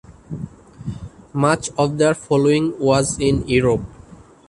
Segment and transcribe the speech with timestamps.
[1.31, 3.83] Much of their following was in Europe.